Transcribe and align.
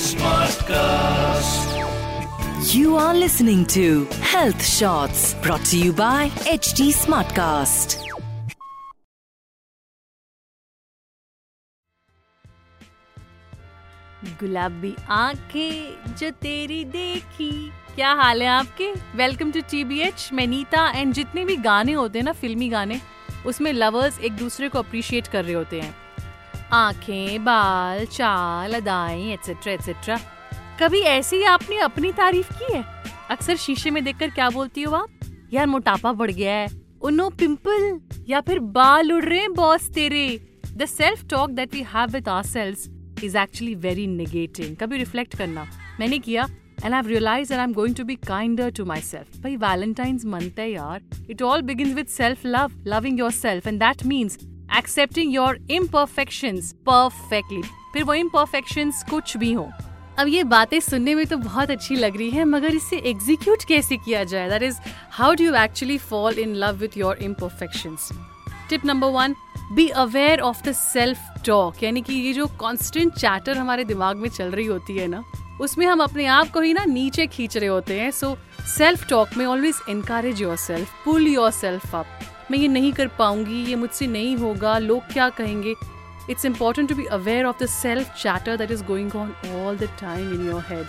Smartcast. 0.00 1.68
You 2.74 2.96
are 2.96 3.14
listening 3.14 3.64
to 3.66 4.06
Health 4.22 4.64
Shots, 4.64 5.34
brought 5.42 5.64
to 5.66 5.78
you 5.78 5.92
by 5.92 6.30
HD 6.52 6.86
Smartcast. 6.92 7.96
गुलाबी 14.40 14.94
आँखें 15.10 16.14
जो 16.16 16.30
तेरी 16.30 16.84
देखी, 16.84 17.52
क्या 17.94 18.12
हाल 18.12 18.42
है 18.42 18.48
आपके 18.48 18.92
वेलकम 19.16 19.50
टू 19.52 19.60
टीबीएच 19.70 20.28
मैं 20.32 20.46
नीता 20.46 20.90
एंड 20.90 21.12
जितने 21.14 21.44
भी 21.44 21.56
गाने 21.56 21.92
होते 21.92 22.18
हैं 22.18 22.24
ना, 22.24 22.32
फिल्मी 22.32 22.68
गाने, 22.68 23.00
उसमें 23.46 23.72
लवर्स 23.72 24.18
एक 24.20 24.32
दूसरे 24.36 24.68
को 24.68 24.78
अप्रिशिएट 24.78 25.26
कर 25.26 25.44
रहे 25.44 25.54
होते 25.54 25.80
हैं 25.80 25.94
आँखें, 26.72 27.44
बाल, 27.44 28.04
चाल, 28.04 28.74
अदाएँ 28.74 29.32
एटसेट्रा 29.32 29.72
एटसेट्रा 29.72 30.18
कभी 30.80 31.00
ऐसे 31.00 31.36
ही 31.36 31.44
आपने 31.44 31.78
अपनी 31.78 32.12
तारीफ़ 32.12 32.52
की 32.52 32.72
है? 32.74 32.84
अक्सर 33.30 33.56
शीशे 33.56 33.90
में 33.90 34.02
देखकर 34.04 34.30
क्या 34.30 34.48
बोलती 34.50 34.82
हो 34.82 34.94
आप? 34.94 35.08
यार, 35.52 35.66
मोटापा 35.66 36.12
बढ़ 36.12 36.30
गया 36.30 36.54
है। 36.54 36.68
उनो 37.02 37.28
पिंपल 37.30 38.00
या 38.28 38.40
फिर 38.40 38.58
बाल 38.58 39.12
उड़ 39.12 39.24
रहे 39.24 39.38
हैं 39.38 39.52
बॉस 39.54 39.88
तेरे। 39.90 40.40
The 40.76 40.84
self 40.84 41.26
talk 41.30 41.50
that 41.50 41.74
we 41.74 41.82
have 41.94 42.10
with 42.10 42.28
ourselves 42.28 42.88
is 43.24 43.36
actually 43.38 43.74
very 43.74 44.06
negating 44.06 44.76
कभी 44.76 44.98
रिफ्लेक्ट 44.98 45.36
करना। 45.36 45.66
मैंने 46.00 46.18
किया 46.18 46.46
and 46.84 46.94
I 46.94 47.02
realise 47.06 47.48
that 47.48 47.58
I 47.58 47.64
am 47.64 47.72
going 47.72 47.96
to 47.96 48.04
be 48.04 48.14
kinder 48.28 48.70
to 48.70 48.84
my 48.84 49.00
self 49.00 49.42
भाई 49.42 49.56
वैलेंटाइंस 49.56 50.24
मंथ 50.24 50.58
है 50.58 50.70
यार। 50.70 51.02
It 51.30 51.42
all 51.42 51.62
begin 51.62 51.94
with 51.94 52.06
self 52.06 52.46
love 52.46 52.72
loving 52.86 53.18
your 53.18 53.30
self 53.32 53.66
and 53.66 53.80
that 53.80 54.06
means 54.06 54.38
accepting 54.78 55.34
your 55.34 55.58
imperfections 55.70 56.72
perfectly 56.88 57.62
फिर 57.92 58.04
वो 58.04 58.14
imperfections 58.14 59.04
कुछ 59.10 59.36
भी 59.36 59.52
हो। 59.52 59.68
अब 60.18 60.28
ये 60.28 60.44
बातें 60.44 60.78
सुनने 60.80 61.14
में 61.14 61.24
तो 61.26 61.36
बहुत 61.36 61.70
अच्छी 61.70 61.94
लग 61.96 62.16
रही 62.16 62.30
है, 62.30 62.44
मगर 62.44 62.74
इसे 62.74 62.96
एग्जीक्यूट 63.10 63.64
कैसे 63.64 63.96
किया 63.96 64.24
जाए? 64.24 64.48
That 64.48 64.62
is 64.62 64.78
how 65.12 65.34
do 65.34 65.44
you 65.44 65.54
actually 65.54 65.98
fall 65.98 66.38
in 66.38 66.54
love 66.54 66.76
with 66.76 66.96
your 66.96 67.18
imperfections 67.22 68.08
tip 68.70 68.84
number 68.84 69.08
one 69.08 69.34
be 69.72 69.88
aware 69.88 70.40
of 70.40 70.62
the 70.64 70.72
self 70.72 71.42
talk 71.46 71.82
यानी 71.82 72.02
कि 72.02 72.14
ये 72.14 72.32
जो 72.32 72.46
कॉन्स्टेंट 72.60 73.12
चैटर 73.14 73.58
हमारे 73.58 73.84
दिमाग 73.84 74.16
में 74.16 74.28
चल 74.28 74.50
रही 74.50 74.66
होती 74.66 74.96
है 74.96 75.06
ना, 75.06 75.22
उसमें 75.60 75.86
हम 75.86 76.02
अपने 76.02 76.26
आप 76.28 76.50
को 76.50 76.60
ही 76.60 76.72
ना 76.74 76.84
नीचे 76.84 77.26
खींच 77.26 77.56
रहे 77.56 77.68
होते 77.68 78.00
हैं। 78.00 78.10
सो 78.10 78.36
सेल्फ 78.68 79.08
टॉक 79.08 79.36
में 79.36 79.44
always 79.46 79.80
encourage 79.88 80.42
your 80.42 80.56
self 80.58 81.04
pull 81.04 81.26
your 81.28 81.50
self 81.50 81.94
up 81.94 82.06
मैं 82.50 82.58
ये 82.58 82.68
नहीं 82.68 82.92
कर 82.92 83.06
पाऊँगी, 83.18 83.64
ये 83.64 83.76
मुझसे 83.76 84.06
नहीं 84.06 84.36
होगा, 84.36 84.78
लोग 84.78 85.12
क्या 85.12 85.28
कहेंगे? 85.30 85.74
It's 86.30 86.44
important 86.44 86.88
to 86.88 86.94
be 86.94 87.04
aware 87.12 87.44
of 87.44 87.62
the 87.62 87.66
self 87.66 88.14
chatter 88.22 88.56
that 88.56 88.70
is 88.70 88.84
going 88.84 89.14
on 89.16 89.32
all 89.56 89.76
the 89.76 89.88
time 90.00 90.32
in 90.34 90.46
your 90.46 90.64
head 90.68 90.86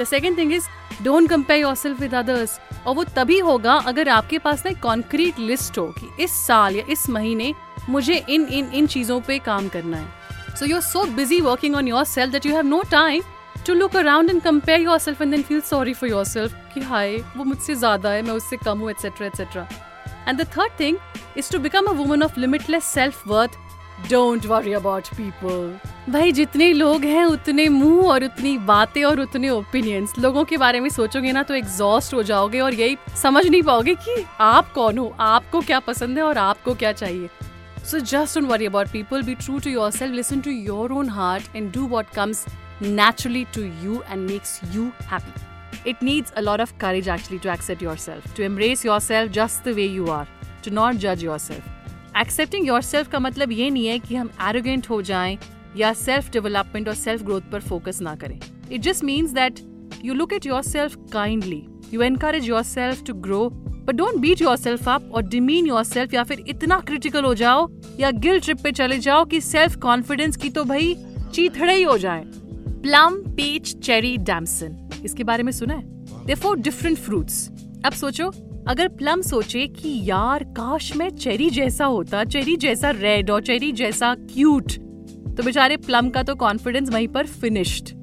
the 0.00 0.04
second 0.04 0.38
thing 0.38 0.52
is 0.52 0.66
don't 1.02 1.28
compare 1.28 1.60
your 1.60 1.74
self 1.74 2.00
with 2.00 2.14
others 2.14 2.58
और 2.86 2.94
वो 2.94 3.04
तभी 3.16 3.38
होगा 3.38 3.74
अगर 3.86 4.08
आपके 4.08 4.38
पास 4.38 4.64
ना 4.66 4.70
एक 4.70 4.80
कॉन्क्रीट 4.82 5.38
लिस्ट 5.38 5.78
हो 5.78 5.86
कि 5.98 6.24
इस 6.24 6.32
साल 6.46 6.76
या 6.76 6.84
इस 6.90 7.08
महीने 7.10 7.52
मुझे 7.88 8.16
इन 8.28 8.46
इन 8.46 8.70
इन 8.74 8.86
चीज़ों 8.86 9.20
पे 9.20 9.38
काम 9.40 9.68
करना 9.68 9.96
है। 9.96 10.56
So 10.56 10.66
you 10.66 10.76
are 10.76 10.82
so 10.82 11.04
busy 11.16 11.40
working 11.40 11.76
on 11.76 11.88
your 11.88 12.04
self 12.04 12.32
that 12.32 12.46
you 12.46 12.54
have 12.54 12.66
no 12.66 12.82
time 12.90 13.22
to 13.66 13.74
look 13.74 13.96
around 13.96 14.30
and 14.30 14.42
compare 14.42 14.80
your 14.80 14.98
self 14.98 15.22
and 15.22 15.30
then 15.30 15.42
feel 15.42 15.60
sorry 15.60 15.94
for 15.94 16.10
your 16.10 16.24
self 16.24 16.54
कि 16.74 16.80
हाय, 16.80 17.16
वो 17.36 17.44
मुझसे 17.44 17.74
ज़्यादा 17.74 18.10
है, 18.10 18.22
मैं 18.22 18.32
उससे 18.32 18.56
कम 18.56 18.78
हूँ 18.78 18.90
etcetera 18.90 19.26
etcetera 19.26 19.66
and 20.28 20.40
the 20.40 20.46
third 20.48 20.72
thing 20.80 20.96
is 21.36 21.50
to 21.52 21.58
become 21.58 21.86
a 21.86 21.92
woman 21.92 22.22
of 22.22 22.40
limitless 22.40 22.84
self 22.84 23.28
worth 23.28 23.58
don't 24.10 24.46
worry 24.46 24.72
about 24.72 25.08
people 25.08 25.78
भाई 26.12 26.32
जितने 26.32 26.72
लोग 26.72 27.04
हैं 27.04 27.24
उतने 27.24 27.68
मुँह 27.68 28.08
और 28.08 28.24
उतनी 28.24 28.56
बातें 28.58 29.04
और 29.04 29.20
उतने 29.20 29.48
ओपिनियंस 29.50 30.12
लोगों 30.18 30.44
के 30.44 30.56
बारे 30.56 30.80
में 30.80 30.88
सोचोगे 30.90 31.32
ना 31.32 31.42
तो 31.42 31.54
एग्जॉस्ट 31.54 32.14
हो 32.14 32.22
जाओगे 32.22 32.60
और 32.60 32.74
यही 32.74 32.96
समझ 33.22 33.46
नहीं 33.46 33.62
पाओगे 33.62 33.94
कि 33.94 34.24
आप 34.40 34.72
कौन 34.72 34.98
हो 34.98 35.12
आपको 35.20 35.60
क्या 35.60 35.80
पसंद 35.80 36.18
है 36.18 36.24
और 36.24 36.38
आपको 36.38 36.74
क्या 36.74 36.92
चाहिए। 36.92 37.28
So 37.90 37.98
just 37.98 38.38
don't 38.38 38.48
worry 38.50 38.66
about 38.66 38.88
people 38.88 39.22
be 39.22 39.34
true 39.34 39.58
to 39.58 39.70
your 39.70 39.90
self 39.90 40.14
listen 40.14 40.40
to 40.40 40.50
your 40.50 40.92
own 40.92 41.08
heart 41.08 41.56
and 41.56 41.72
do 41.72 41.86
what 41.86 42.06
comes 42.16 42.44
naturally 42.80 43.40
to 43.54 43.62
you 43.84 44.02
and 44.08 44.24
makes 44.26 44.50
you 44.72 44.82
happy. 45.04 45.32
It 45.86 46.00
needs 46.02 46.32
a 46.36 46.42
lot 46.42 46.60
of 46.60 46.72
courage 46.78 47.08
actually 47.08 47.38
to 47.38 47.50
accept 47.50 47.82
yourself, 47.82 48.34
to 48.34 48.42
embrace 48.42 48.84
yourself 48.84 49.30
just 49.30 49.64
the 49.64 49.74
way 49.74 49.86
you 49.86 50.08
are, 50.10 50.26
to 50.62 50.70
not 50.70 50.96
judge 51.04 51.22
yourself. 51.22 51.62
Accepting 52.16 52.66
your 52.66 52.82
self 52.82 53.08
का 53.08 53.18
मतलब 53.18 53.52
ये 53.52 53.70
नहीं 53.70 53.86
है 53.86 53.98
कि 53.98 54.16
हम 54.16 54.30
arrogant 54.48 54.88
हो 54.90 55.00
जाएँ 55.02 55.38
या 55.76 55.92
सेल्फ 55.92 56.30
डेवलपमेंट 56.32 56.88
और 56.88 56.94
सेल्फ 56.94 57.22
ग्रोथ 57.22 57.50
पर 57.52 57.60
फोकस 57.60 58.00
ना 58.02 58.14
करें. 58.14 58.38
It 58.72 58.80
just 58.80 59.04
means 59.04 59.30
that 59.30 59.60
you 60.04 60.14
look 60.14 60.32
at 60.32 60.46
yourself 60.62 60.96
kindly 61.12 61.62
you 61.92 62.02
encourage 62.02 62.48
yourself 62.62 63.04
to 63.06 63.14
grow 63.14 63.48
but 63.50 63.94
don't 63.94 64.16
beat 64.20 64.42
yourself 64.56 64.88
up 64.88 65.10
और 65.14 65.22
डिमीन 65.22 65.66
योर 65.66 65.84
सेल्फ 65.84 66.14
या 66.14 66.24
फिर 66.24 66.44
इतना 66.48 66.80
क्रिटिकल 66.80 67.24
हो 67.24 67.34
जाओ 67.34 67.68
या 68.00 68.10
गिल 68.26 68.40
ट्रिप 68.40 68.62
पे 68.62 68.72
चले 68.72 68.98
जाओ 68.98 69.24
कि 69.24 69.40
सेल्फ 69.40 69.76
कॉन्फिडेंस 69.76 70.36
की 70.36 70.50
तो 70.50 70.64
भाई 70.64 70.94
चीथड़े 71.34 71.74
ही 71.74 71.82
हो 71.82 71.96
जाए. 71.98 72.24
प्लम 72.82 73.22
पीच 73.36 73.74
चेरी 73.76 74.16
डैमसन 74.16 74.87
इसके 75.04 75.24
बारे 75.24 75.42
में 75.42 75.52
सुना 75.52 75.74
है? 75.74 75.82
दे 76.26 76.34
फोर 76.34 76.58
डिफरेंट 76.58 76.98
फ्रूट्स 76.98 77.48
अब 77.84 77.92
सोचो, 77.92 78.30
अगर 78.68 78.88
प्लम 78.88 79.20
सोचे 79.22 79.66
कि 79.66 80.00
यार, 80.04 80.44
काश 80.44 80.96
मैं 80.96 81.08
चेरी 81.10 81.50
जैसा 81.50 81.84
होता 81.84 82.24
चेरी 82.24 82.56
जैसा 82.56 82.90
रेड 82.90 83.30
और 83.30 83.42
चेरी 83.42 83.72
जैसा 83.72 84.14
क्यूट 84.14 84.72
तो 85.36 85.42
बेचारे 85.42 85.76
प्लम 85.76 86.08
का 86.10 86.22
तो 86.22 86.34
कॉन्फिडेंस 86.34 86.90
वहीं 86.90 87.08
पर 87.08 87.26
फिनिश्ड 87.26 87.94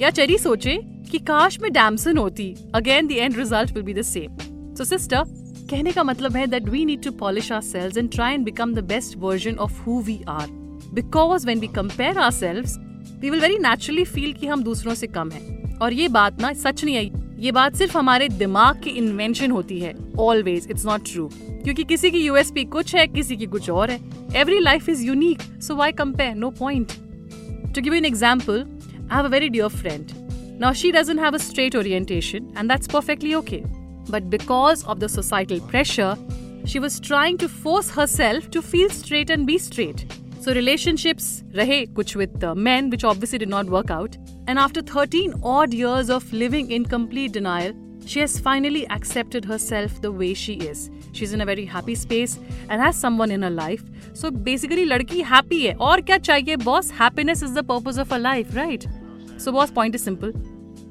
या 0.00 0.10
चेरी 0.10 0.38
सोचे 0.38 0.78
कि 1.10 1.18
काश 1.18 1.58
मैं 1.60 1.72
डैमसन 1.72 2.18
होती 2.18 2.54
again 2.74 3.06
the 3.06 3.12
end 3.12 3.36
result 3.36 3.72
will 3.72 3.82
be 3.82 3.94
the 3.94 4.02
same 4.02 4.36
so 4.74 4.84
sister 4.84 5.24
कहने 5.70 5.92
का 5.92 6.02
मतलब 6.02 6.36
है 6.36 6.46
that 6.46 6.68
we 6.68 6.84
need 6.84 7.02
to 7.02 7.10
polish 7.10 7.52
our 7.52 7.60
selves 7.60 7.96
and 7.98 8.10
try 8.12 8.34
and 8.34 8.44
become 8.44 8.74
the 8.74 8.84
best 8.84 9.16
version 9.18 9.56
of 9.56 9.80
who 9.82 10.00
we 10.00 10.20
are 10.28 10.46
because 10.94 11.46
when 11.46 11.60
we 11.60 11.66
compare 11.66 12.18
our 12.18 12.30
selves 12.30 12.78
we 13.20 13.30
will 13.30 13.40
very 13.40 13.58
naturally 13.58 14.04
feel 14.04 14.32
कि 14.32 14.46
हम 14.46 14.62
दूसरों 14.62 14.94
से 14.94 15.06
कम 15.08 15.30
हैं। 15.30 15.78
और 15.78 15.92
ये 15.92 16.08
बात 16.08 16.40
ना 16.40 16.52
सच 16.54 16.84
नहीं 16.84 16.96
आई। 16.96 17.10
ये 17.38 17.52
बात 17.52 17.74
सिर्फ़ 17.76 17.96
हमारे 17.98 18.28
दिमाग 18.28 18.80
की 18.82 18.90
इन्वेंशन 18.90 19.50
होती 19.50 19.78
है। 19.80 19.94
ऑलवेज 20.20 20.66
इट्स 20.70 20.84
नॉट 20.86 21.04
ट्रू 21.06 21.28
क्योंकि 21.34 21.84
किसी 21.84 22.10
की 22.10 22.18
यूएसपी 22.18 22.64
कुछ 22.66 22.94
है, 22.94 23.06
किसी 23.06 23.36
की 23.36 23.46
कुछ 23.46 23.70
और 23.70 23.90
है। 23.90 23.98
Every 24.36 24.58
life 24.60 24.88
is 24.88 25.04
unique 25.04 25.42
so 25.62 25.76
why 25.76 25.92
compare 25.92 26.34
no 26.34 26.50
point 26.58 26.92
to 27.74 27.82
give 27.82 27.94
an 27.94 28.04
example 28.04 28.60
I 28.92 29.16
have 29.16 29.24
a 29.24 29.28
very 29.28 29.48
dear 29.48 29.68
friend 29.68 30.12
now 30.60 30.72
she 30.72 30.90
doesn't 30.92 31.20
have 31.20 31.34
a 31.34 31.38
straight 31.38 31.76
orientation 31.76 32.52
and 32.58 32.70
that's 32.72 32.88
perfectly 32.88 33.34
okay 33.34 33.60
but 34.10 34.22
because 34.30 34.84
of 34.84 34.98
the 34.98 35.06
societal 35.06 35.60
pressure 35.70 36.64
she 36.68 36.78
was 36.78 37.00
trying 37.02 37.38
to 37.38 37.46
force 37.62 37.92
her 37.98 38.40
to 38.52 38.60
feel 38.62 38.88
straight 38.90 39.30
and 39.30 39.46
be 39.46 39.58
straight 39.58 40.08
So 40.46 40.52
relationships 40.54 41.24
rahe 41.58 41.92
kuch 41.94 42.14
with 42.14 42.44
uh, 42.44 42.54
men, 42.54 42.88
which 42.88 43.02
obviously 43.02 43.38
did 43.38 43.48
not 43.48 43.66
work 43.66 43.90
out. 43.90 44.16
And 44.46 44.60
after 44.60 44.80
13 44.80 45.32
odd 45.42 45.72
years 45.74 46.08
of 46.08 46.32
living 46.32 46.70
in 46.70 46.84
complete 46.84 47.32
denial, 47.32 47.72
she 48.06 48.20
has 48.20 48.38
finally 48.38 48.86
accepted 48.88 49.44
herself 49.44 50.00
the 50.02 50.12
way 50.12 50.34
she 50.34 50.54
is. 50.68 50.88
She's 51.10 51.32
in 51.32 51.40
a 51.40 51.44
very 51.44 51.64
happy 51.64 51.96
space 51.96 52.38
and 52.68 52.80
has 52.80 52.94
someone 52.94 53.32
in 53.32 53.42
her 53.42 53.50
life. 53.50 53.82
So 54.12 54.30
basically, 54.30 54.84
ladki 54.86 55.24
happy 55.24 55.66
hai. 55.66 55.74
और 55.74 56.00
क्या 56.00 56.18
चाहिए 56.18 56.56
boss? 56.58 56.90
Happiness 56.90 57.42
is 57.42 57.52
the 57.52 57.64
purpose 57.64 57.98
of 57.98 58.08
her 58.10 58.20
life, 58.20 58.54
right? 58.54 58.86
So 59.38 59.50
boss, 59.50 59.72
point 59.72 59.96
is 59.96 60.04
simple. 60.10 60.32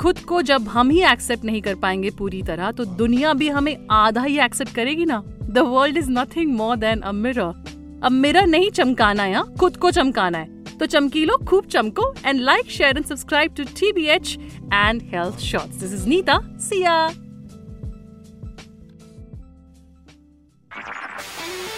खुद 0.00 0.18
को 0.28 0.40
जब 0.42 0.68
हम 0.68 0.90
ही 0.90 1.02
accept 1.10 1.44
नहीं 1.44 1.60
कर 1.62 1.74
पाएँगे 1.82 2.10
पूरी 2.18 2.42
तरह 2.42 2.70
तो 2.72 2.84
दुनिया 3.02 3.32
भी 3.42 3.48
हमें 3.48 3.76
आधा 3.90 4.22
ही 4.22 4.38
एक्सेप्ट 4.44 4.74
करेगी 4.74 5.04
ना 5.06 5.22
the 5.50 5.58
world 5.74 5.98
is 5.98 6.10
nothing 6.10 6.56
more 6.56 6.76
than 6.76 7.00
a 7.00 7.12
mirror 7.12 7.61
अब 8.04 8.12
मिरर 8.12 8.46
नहीं 8.46 8.70
चमकाना 8.70 9.22
है 9.22 9.42
खुद 9.60 9.76
को 9.76 9.90
चमकाना 9.90 10.38
है। 10.38 10.76
तो 10.78 10.86
चमकीलो 10.86 11.36
खूब 11.48 11.66
चमको 11.72 12.12
and 12.26 12.40
like 12.40 12.70
share 12.70 12.96
and 12.96 13.06
subscribe 13.06 13.54
to 13.56 13.64
T 13.80 13.92
B 13.92 14.06
H 14.14 14.36
and 14.72 15.02
health 15.14 15.38
shorts 15.50 15.76
this 15.82 15.92
is 15.94 16.08
Neeta 16.08 16.40
Siya 16.68 16.94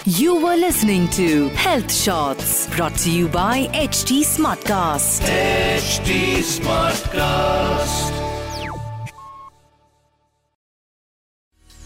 You 0.07 0.33
were 0.41 0.55
listening 0.57 1.05
to 1.13 1.27
Health 1.61 1.93
Shots 1.99 2.51
brought 2.75 2.99
to 3.05 3.13
you 3.13 3.29
by 3.37 3.55
HT 3.85 4.19
Smartcast. 4.33 5.25
HD 5.31 6.19
Smartcast. 6.51 8.24